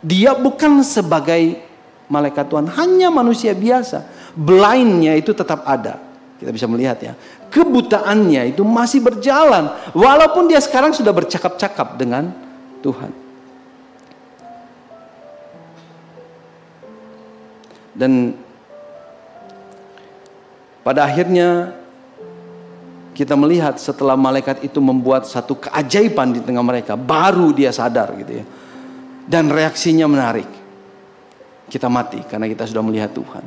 [0.00, 1.60] dia bukan sebagai
[2.08, 4.04] malaikat Tuhan, hanya manusia biasa.
[4.36, 6.00] Blindnya itu tetap ada.
[6.36, 7.12] Kita bisa melihat ya.
[7.48, 9.72] Kebutaannya itu masih berjalan.
[9.96, 12.32] Walaupun dia sekarang sudah bercakap-cakap dengan
[12.84, 13.12] Tuhan.
[17.96, 18.36] Dan
[20.84, 21.72] pada akhirnya
[23.16, 28.44] kita melihat setelah malaikat itu membuat satu keajaiban di tengah mereka, baru dia sadar gitu
[28.44, 28.46] ya
[29.26, 30.48] dan reaksinya menarik.
[31.66, 33.44] Kita mati karena kita sudah melihat Tuhan.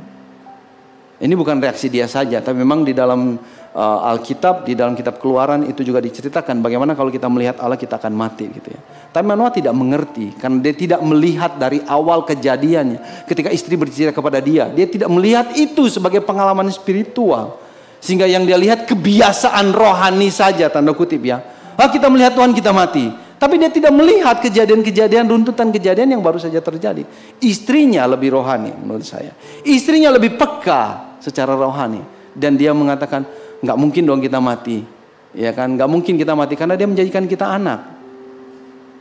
[1.20, 3.36] Ini bukan reaksi dia saja, tapi memang di dalam
[3.76, 8.00] uh, Alkitab, di dalam kitab Keluaran itu juga diceritakan bagaimana kalau kita melihat Allah kita
[8.00, 8.80] akan mati gitu ya.
[9.12, 13.28] Tapi Manoah tidak mengerti karena dia tidak melihat dari awal kejadiannya.
[13.28, 17.60] Ketika istri bercerita kepada dia, dia tidak melihat itu sebagai pengalaman spiritual.
[18.00, 21.44] Sehingga yang dia lihat kebiasaan rohani saja tanda kutip ya.
[21.76, 23.12] Ah kita melihat Tuhan kita mati.
[23.40, 27.08] Tapi dia tidak melihat kejadian-kejadian runtutan kejadian yang baru saja terjadi.
[27.40, 29.32] Istrinya lebih rohani menurut saya.
[29.64, 32.04] Istrinya lebih peka secara rohani.
[32.36, 33.24] Dan dia mengatakan,
[33.64, 34.84] nggak mungkin dong kita mati.
[35.32, 37.80] Ya kan, nggak mungkin kita mati karena dia menjadikan kita anak.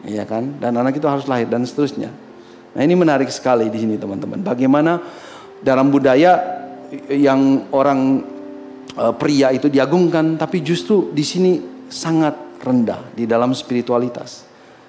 [0.07, 2.15] Ya kan, dan anak itu harus lahir dan seterusnya.
[2.79, 4.39] Nah ini menarik sekali di sini teman-teman.
[4.47, 5.03] Bagaimana
[5.59, 6.39] dalam budaya
[7.11, 8.23] yang orang
[8.95, 11.53] uh, pria itu diagungkan, tapi justru di sini
[11.91, 14.45] sangat rendah di dalam spiritualitas.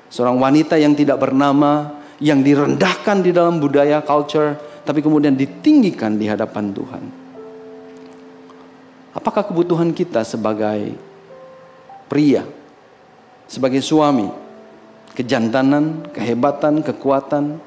[0.10, 6.25] Seorang wanita yang tidak bernama, yang direndahkan di dalam budaya culture, tapi kemudian ditinggikan di
[6.25, 7.03] hadapan Tuhan.
[9.13, 10.97] Apakah kebutuhan kita sebagai
[12.10, 12.45] pria,
[13.45, 14.29] sebagai suami,
[15.13, 17.62] kejantanan, kehebatan, kekuatan?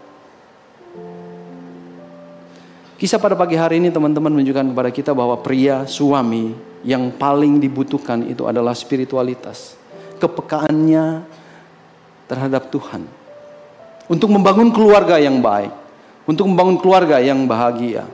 [2.98, 6.54] Kisah pada pagi hari ini teman-teman menunjukkan kepada kita bahwa pria, suami
[6.86, 9.82] yang paling dibutuhkan itu adalah spiritualitas
[10.22, 11.26] kepekaannya
[12.30, 13.02] terhadap Tuhan.
[14.06, 15.74] Untuk membangun keluarga yang baik.
[16.22, 18.06] Untuk membangun keluarga yang bahagia.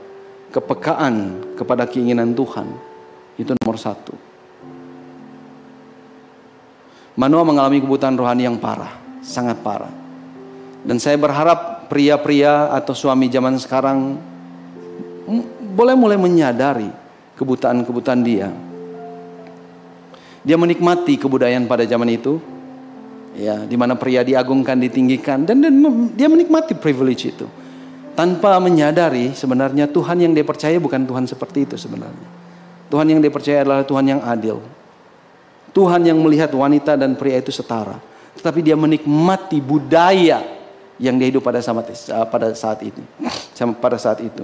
[0.49, 2.65] Kepekaan kepada keinginan Tuhan.
[3.37, 4.17] Itu nomor satu.
[7.19, 9.91] Manoa mengalami kebutaan rohani yang parah, sangat parah.
[10.87, 14.15] Dan saya berharap pria-pria atau suami zaman sekarang
[15.75, 16.87] boleh mulai menyadari
[17.35, 18.47] kebutaan-kebutaan dia.
[20.49, 22.41] Dia menikmati kebudayaan pada zaman itu,
[23.37, 25.61] ya, di mana pria diagungkan, ditinggikan, dan
[26.17, 27.45] dia menikmati privilege itu
[28.19, 32.27] tanpa menyadari sebenarnya Tuhan yang dia percaya bukan Tuhan seperti itu sebenarnya.
[32.91, 34.59] Tuhan yang dia percaya adalah Tuhan yang adil.
[35.71, 37.95] Tuhan yang melihat wanita dan pria itu setara.
[38.35, 40.43] Tetapi dia menikmati budaya
[40.99, 41.87] yang dia hidup pada saat
[42.27, 43.03] pada saat ini.
[43.79, 44.43] Pada saat itu.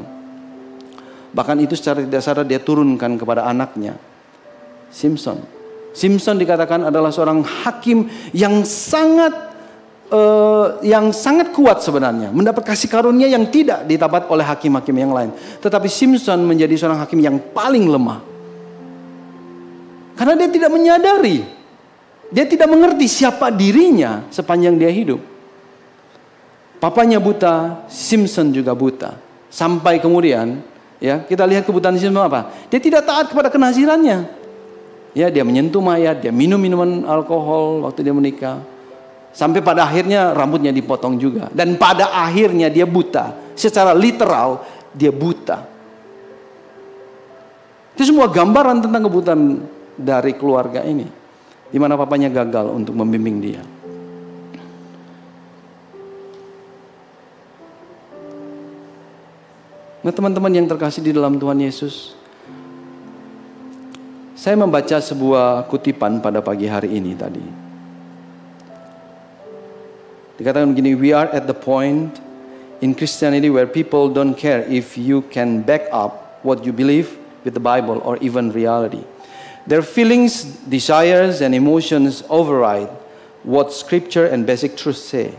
[1.36, 4.00] Bahkan itu secara tidak sadar dia turunkan kepada anaknya.
[4.88, 5.44] Simpson.
[5.96, 9.32] Simpson dikatakan adalah seorang hakim yang sangat
[10.12, 15.32] uh, yang sangat kuat sebenarnya, mendapat kasih karunia yang tidak didapat oleh hakim-hakim yang lain.
[15.64, 18.20] Tetapi Simpson menjadi seorang hakim yang paling lemah.
[20.20, 21.48] Karena dia tidak menyadari.
[22.28, 25.24] Dia tidak mengerti siapa dirinya sepanjang dia hidup.
[26.84, 29.16] Papanya buta, Simpson juga buta.
[29.48, 30.60] Sampai kemudian,
[31.00, 32.52] ya kita lihat kebutaan Simpson apa?
[32.68, 34.45] Dia tidak taat kepada kenazirannya.
[35.16, 38.60] Ya, dia menyentuh mayat, dia minum minuman alkohol waktu dia menikah.
[39.32, 41.48] Sampai pada akhirnya rambutnya dipotong juga.
[41.56, 43.32] Dan pada akhirnya dia buta.
[43.56, 44.60] Secara literal,
[44.92, 45.64] dia buta.
[47.96, 49.42] Itu semua gambaran tentang kebutaan
[49.96, 51.08] dari keluarga ini.
[51.72, 53.64] Di mana papanya gagal untuk membimbing dia.
[60.06, 62.14] Nah teman-teman yang terkasih di dalam Tuhan Yesus.
[64.36, 67.44] Saya membaca sebuah kutipan pada pagi hari ini tadi.
[70.36, 72.20] Dikatakan begini, we are at the point
[72.84, 77.16] in Christianity where people don't care if you can back up what you believe
[77.48, 79.08] with the Bible or even reality.
[79.64, 82.92] Their feelings, desires, and emotions override
[83.48, 85.32] what scripture and basic truth say.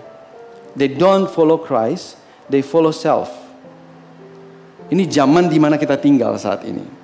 [0.72, 2.16] They don't follow Christ,
[2.48, 3.28] they follow self.
[4.88, 6.95] Ini zaman di mana kita tinggal saat ini.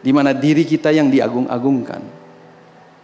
[0.00, 2.02] Di mana diri kita yang diagung-agungkan.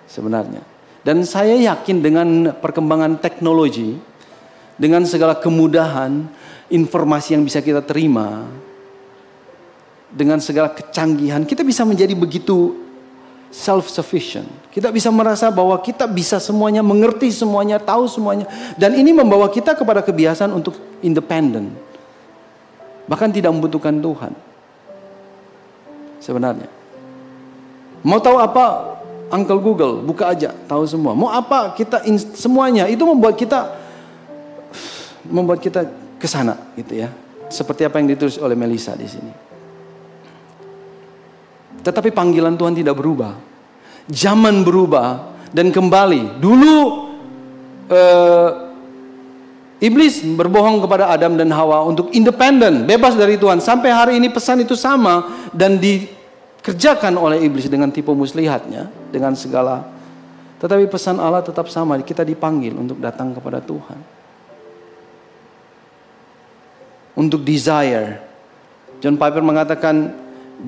[0.07, 0.63] Sebenarnya.
[1.03, 2.29] Dan saya yakin dengan
[2.63, 3.99] perkembangan teknologi,
[4.79, 6.31] dengan segala kemudahan,
[6.71, 8.47] informasi yang bisa kita terima,
[10.13, 12.77] dengan segala kecanggihan, kita bisa menjadi begitu
[13.53, 14.49] self-sufficient.
[14.73, 18.49] Kita bisa merasa bahwa kita bisa semuanya, mengerti semuanya, tahu semuanya.
[18.81, 21.77] Dan ini membawa kita kepada kebiasaan untuk independen.
[23.05, 24.33] Bahkan tidak membutuhkan Tuhan.
[26.23, 26.82] Sebenarnya.
[28.03, 28.99] Mau tahu apa?
[29.33, 31.17] Uncle Google, buka aja, tahu semua.
[31.17, 31.73] Mau apa?
[31.73, 32.05] Kita
[32.37, 32.85] semuanya.
[32.91, 33.81] Itu membuat kita
[35.25, 35.89] membuat kita
[36.21, 37.09] ke sana gitu ya.
[37.49, 39.33] Seperti apa yang ditulis oleh Melisa di sini.
[41.81, 43.35] Tetapi panggilan Tuhan tidak berubah.
[44.07, 46.39] Zaman berubah dan kembali.
[46.39, 46.77] Dulu
[47.89, 48.49] uh,
[49.83, 53.59] iblis berbohong kepada Adam dan Hawa untuk independen, bebas dari Tuhan.
[53.59, 55.77] Sampai hari ini pesan itu sama dan
[56.63, 59.83] dikerjakan oleh iblis dengan tipu muslihatnya, dengan segala.
[60.63, 61.99] Tetapi pesan Allah tetap sama.
[61.99, 63.99] Kita dipanggil untuk datang kepada Tuhan.
[67.19, 68.23] Untuk desire.
[69.03, 70.15] John Piper mengatakan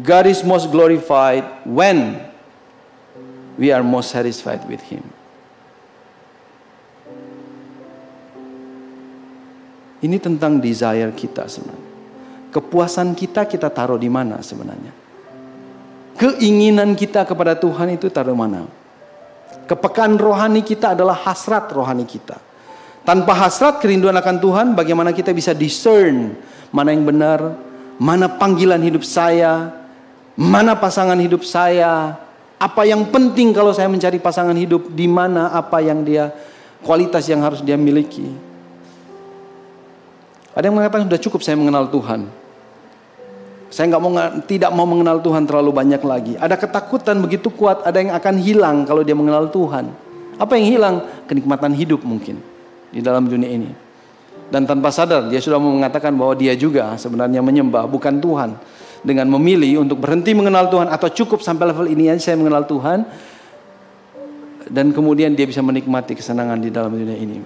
[0.03, 2.19] God is most glorified when
[3.55, 5.07] we are most satisfied with Him.
[10.03, 11.95] Ini tentang desire kita sebenarnya.
[12.51, 15.04] Kepuasan kita kita taruh di mana sebenarnya?
[16.15, 18.71] Keinginan kita kepada Tuhan itu taruh mana?
[19.67, 22.39] Kepekaan rohani kita adalah hasrat rohani kita.
[23.05, 26.39] Tanpa hasrat kerinduan akan Tuhan, bagaimana kita bisa discern
[26.73, 27.41] mana yang benar,
[28.01, 29.75] mana panggilan hidup saya,
[30.39, 32.17] mana pasangan hidup saya,
[32.57, 36.33] apa yang penting kalau saya mencari pasangan hidup, di mana apa yang dia
[36.81, 38.25] kualitas yang harus dia miliki.
[40.55, 42.44] Ada yang mengatakan sudah cukup saya mengenal Tuhan.
[43.75, 44.15] Saya nggak mau
[44.47, 46.39] tidak mau mengenal Tuhan terlalu banyak lagi.
[46.39, 49.91] Ada ketakutan begitu kuat, ada yang akan hilang kalau dia mengenal Tuhan.
[50.39, 50.95] Apa yang hilang?
[51.27, 52.39] Kenikmatan hidup mungkin
[52.95, 53.75] di dalam dunia ini.
[54.47, 58.55] Dan tanpa sadar dia sudah mengatakan bahwa dia juga sebenarnya menyembah bukan Tuhan
[59.03, 63.03] dengan memilih untuk berhenti mengenal Tuhan atau cukup sampai level ini aja saya mengenal Tuhan
[64.71, 67.43] dan kemudian dia bisa menikmati kesenangan di dalam dunia ini.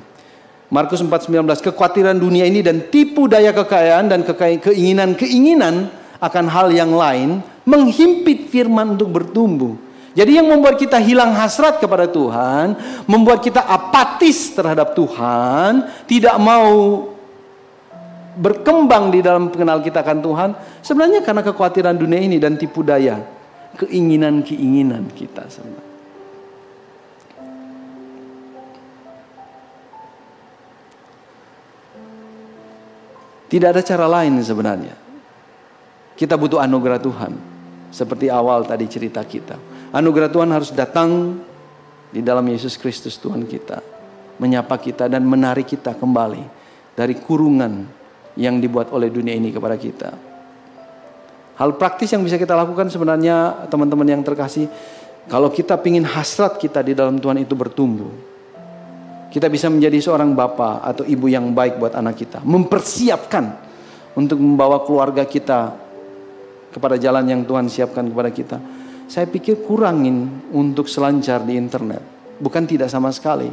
[0.68, 7.42] Markus 4:19 kekhawatiran dunia ini dan tipu daya kekayaan dan keinginan-keinginan akan hal yang lain
[7.62, 9.78] menghimpit firman untuk bertumbuh.
[10.18, 12.74] Jadi yang membuat kita hilang hasrat kepada Tuhan,
[13.06, 17.06] membuat kita apatis terhadap Tuhan, tidak mau
[18.34, 20.50] berkembang di dalam pengenal kita akan Tuhan,
[20.82, 23.22] sebenarnya karena kekhawatiran dunia ini dan tipu daya,
[23.78, 25.86] keinginan-keinginan kita sebenarnya.
[33.48, 35.07] Tidak ada cara lain sebenarnya.
[36.18, 37.32] Kita butuh anugerah Tuhan.
[37.94, 39.54] Seperti awal tadi cerita kita.
[39.94, 41.38] Anugerah Tuhan harus datang
[42.10, 43.78] di dalam Yesus Kristus Tuhan kita.
[44.42, 46.42] Menyapa kita dan menarik kita kembali
[46.98, 47.86] dari kurungan
[48.34, 50.10] yang dibuat oleh dunia ini kepada kita.
[51.58, 54.66] Hal praktis yang bisa kita lakukan sebenarnya teman-teman yang terkasih.
[55.30, 58.10] Kalau kita ingin hasrat kita di dalam Tuhan itu bertumbuh.
[59.30, 62.42] Kita bisa menjadi seorang bapak atau ibu yang baik buat anak kita.
[62.42, 63.54] Mempersiapkan
[64.18, 65.87] untuk membawa keluarga kita
[66.78, 68.58] kepada jalan yang Tuhan siapkan kepada kita.
[69.10, 72.00] Saya pikir kurangin untuk selancar di internet.
[72.38, 73.50] Bukan tidak sama sekali.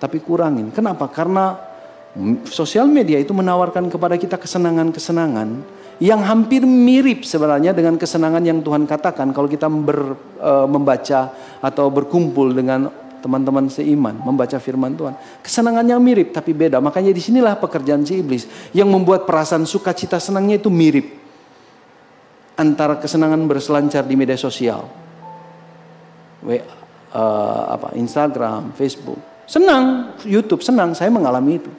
[0.00, 0.72] Tapi kurangin.
[0.72, 1.12] Kenapa?
[1.12, 1.52] Karena
[2.48, 5.48] sosial media itu menawarkan kepada kita kesenangan-kesenangan
[6.02, 11.30] yang hampir mirip sebenarnya dengan kesenangan yang Tuhan katakan kalau kita ber, e, membaca
[11.62, 12.90] atau berkumpul dengan
[13.22, 15.14] teman-teman seiman membaca firman Tuhan.
[15.46, 16.82] Kesenangannya mirip tapi beda.
[16.82, 21.21] Makanya di sinilah pekerjaan si iblis yang membuat perasaan sukacita senangnya itu mirip
[22.62, 24.86] antara kesenangan berselancar di media sosial.
[26.46, 26.62] We,
[27.10, 29.18] uh, apa Instagram, Facebook.
[29.50, 31.70] Senang, YouTube senang, saya mengalami itu.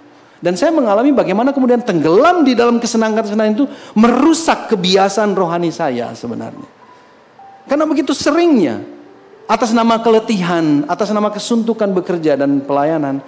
[0.43, 3.65] Dan saya mengalami bagaimana kemudian tenggelam di dalam kesenangan-kesenangan itu
[3.95, 6.67] merusak kebiasaan rohani saya sebenarnya.
[7.63, 8.84] Karena begitu seringnya
[9.47, 13.23] atas nama keletihan, atas nama kesuntukan bekerja dan pelayanan,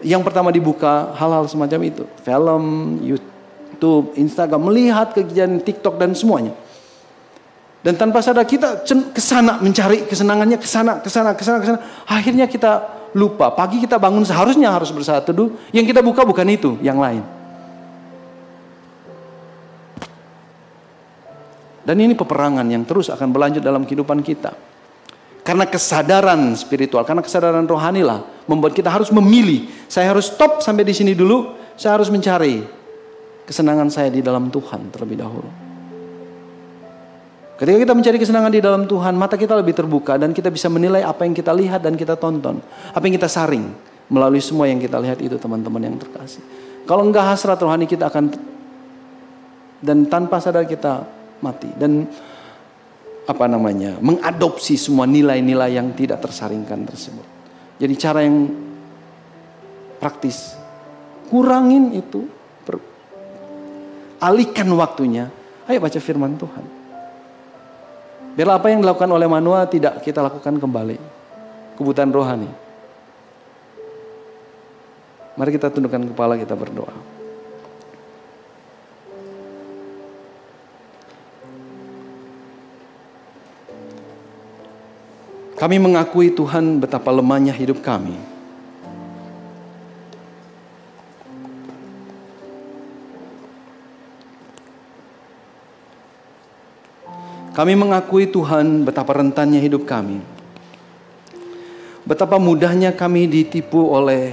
[0.00, 2.04] yang pertama dibuka hal-hal semacam itu.
[2.24, 2.64] Film,
[3.04, 6.56] YouTube, Instagram, melihat kejadian TikTok dan semuanya.
[7.78, 11.66] Dan tanpa sadar kita ke sana mencari kesenangannya ke sana, ke sana, ke sana, ke
[11.70, 11.78] sana.
[12.10, 12.82] Akhirnya kita
[13.14, 13.54] lupa.
[13.54, 15.54] Pagi kita bangun seharusnya harus bersaat teduh.
[15.70, 17.22] Yang kita buka bukan itu, yang lain.
[21.86, 24.52] Dan ini peperangan yang terus akan berlanjut dalam kehidupan kita.
[25.40, 29.64] Karena kesadaran spiritual, karena kesadaran rohani lah membuat kita harus memilih.
[29.88, 31.56] Saya harus stop sampai di sini dulu.
[31.78, 32.60] Saya harus mencari
[33.48, 35.67] kesenangan saya di dalam Tuhan terlebih dahulu.
[37.58, 41.02] Ketika kita mencari kesenangan di dalam Tuhan, mata kita lebih terbuka dan kita bisa menilai
[41.02, 42.62] apa yang kita lihat dan kita tonton.
[42.94, 43.66] Apa yang kita saring
[44.06, 46.38] melalui semua yang kita lihat itu teman-teman yang terkasih.
[46.86, 48.30] Kalau enggak hasrat rohani kita akan
[49.82, 51.02] dan tanpa sadar kita
[51.42, 52.06] mati dan
[53.26, 57.26] apa namanya mengadopsi semua nilai-nilai yang tidak tersaringkan tersebut.
[57.82, 58.54] Jadi cara yang
[59.98, 60.54] praktis
[61.26, 62.22] kurangin itu,
[64.22, 65.26] alihkan waktunya.
[65.66, 66.77] Ayo baca firman Tuhan.
[68.38, 70.94] Biar apa yang dilakukan oleh manual tidak kita lakukan kembali.
[71.74, 72.46] Kebutuhan rohani.
[75.34, 76.94] Mari kita tundukkan kepala kita berdoa.
[85.58, 88.37] Kami mengakui Tuhan betapa lemahnya hidup kami.
[97.58, 100.22] Kami mengakui Tuhan betapa rentannya hidup kami.
[102.06, 104.30] Betapa mudahnya kami ditipu oleh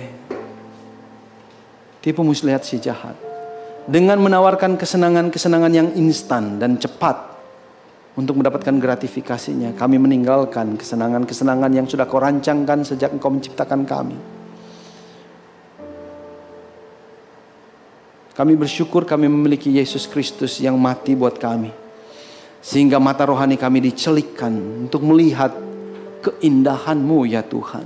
[2.05, 3.17] tipu muslihat si jahat.
[3.89, 7.17] Dengan menawarkan kesenangan-kesenangan yang instan dan cepat
[8.13, 9.73] untuk mendapatkan gratifikasinya.
[9.73, 14.17] Kami meninggalkan kesenangan-kesenangan yang sudah kau rancangkan sejak engkau menciptakan kami.
[18.37, 21.84] Kami bersyukur kami memiliki Yesus Kristus yang mati buat kami
[22.65, 25.53] sehingga mata rohani kami dicelikkan untuk melihat
[26.25, 27.85] keindahanmu ya Tuhan.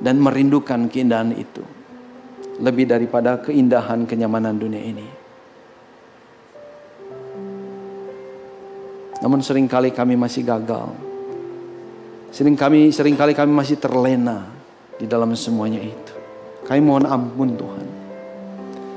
[0.00, 1.60] Dan merindukan keindahan itu.
[2.64, 5.04] Lebih daripada keindahan kenyamanan dunia ini.
[9.20, 10.88] Namun sering kali kami masih gagal.
[12.32, 14.48] Sering kami, sering kali kami masih terlena
[14.96, 16.14] di dalam semuanya itu.
[16.64, 17.86] Kami mohon ampun Tuhan.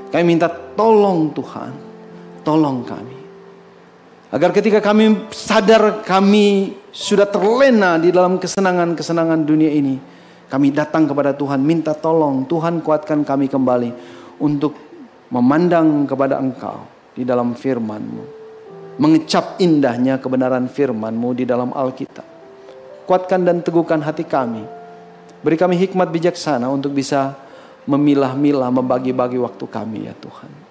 [0.08, 1.72] Kami minta tolong Tuhan.
[2.40, 3.23] Tolong kami.
[4.34, 9.94] Agar ketika kami sadar kami sudah terlena di dalam kesenangan-kesenangan dunia ini.
[10.50, 12.42] Kami datang kepada Tuhan minta tolong.
[12.50, 13.94] Tuhan kuatkan kami kembali
[14.42, 14.74] untuk
[15.30, 16.82] memandang kepada Engkau
[17.14, 18.42] di dalam firman-Mu.
[18.98, 22.26] Mengecap indahnya kebenaran firman-Mu di dalam Alkitab.
[23.06, 24.66] Kuatkan dan teguhkan hati kami.
[25.46, 27.38] Beri kami hikmat bijaksana untuk bisa
[27.86, 30.63] memilah-milah, membagi-bagi waktu kami ya Tuhan.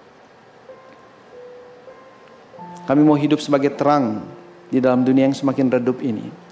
[2.84, 4.20] Kami mau hidup sebagai terang
[4.68, 6.44] di dalam dunia yang semakin redup ini.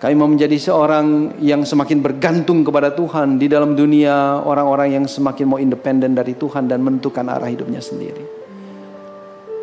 [0.00, 5.44] Kami mau menjadi seorang yang semakin bergantung kepada Tuhan di dalam dunia orang-orang yang semakin
[5.44, 8.24] mau independen dari Tuhan dan menentukan arah hidupnya sendiri.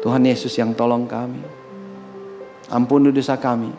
[0.05, 1.41] Tuhan Yesus yang tolong kami.
[2.69, 3.73] Ampun dosa kami.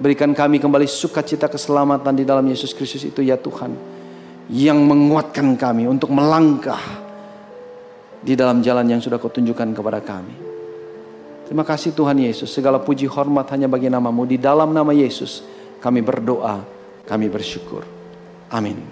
[0.00, 3.76] Berikan kami kembali sukacita keselamatan di dalam Yesus Kristus itu ya Tuhan.
[4.48, 6.80] Yang menguatkan kami untuk melangkah
[8.24, 10.45] di dalam jalan yang sudah kau tunjukkan kepada kami.
[11.46, 12.50] Terima kasih Tuhan Yesus.
[12.50, 14.26] Segala puji hormat hanya bagi namamu.
[14.26, 15.46] Di dalam nama Yesus
[15.78, 16.66] kami berdoa,
[17.06, 17.86] kami bersyukur.
[18.50, 18.82] Amin.